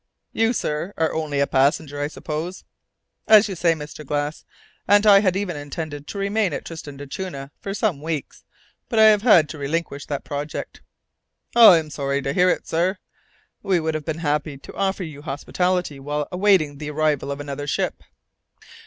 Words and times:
"You, 0.33 0.51
sir, 0.51 0.95
are 0.97 1.13
only 1.13 1.39
a 1.39 1.45
passenger, 1.45 2.01
I 2.01 2.07
suppose?" 2.07 2.63
"As 3.27 3.47
you 3.47 3.53
say, 3.53 3.73
Mr. 3.73 4.03
Glass, 4.03 4.43
and 4.87 5.05
I 5.05 5.19
had 5.19 5.35
even 5.35 5.55
intended 5.55 6.07
to 6.07 6.17
remain 6.17 6.53
at 6.53 6.65
Tristan 6.65 6.97
d'Acunha 6.97 7.51
for 7.59 7.75
some 7.75 8.01
weeks. 8.01 8.43
But 8.89 8.97
I 8.97 9.03
have 9.09 9.21
had 9.21 9.47
to 9.49 9.59
relinquish 9.59 10.07
that 10.07 10.23
project." 10.23 10.81
"I 11.55 11.77
am 11.77 11.91
sorry 11.91 12.23
to 12.23 12.33
hear 12.33 12.49
it, 12.49 12.67
sir. 12.67 12.97
We 13.61 13.77
should 13.77 13.93
have 13.93 14.03
been 14.05 14.17
happy 14.25 14.57
to 14.57 14.73
offer 14.73 15.03
you 15.03 15.21
hospitality 15.21 15.99
while 15.99 16.27
awaiting 16.31 16.79
the 16.79 16.89
arrival 16.89 17.31
of 17.31 17.39
another 17.39 17.67
ship." 17.67 18.01